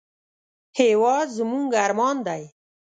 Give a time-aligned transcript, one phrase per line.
[0.79, 2.43] هېواد زموږ ارمان دی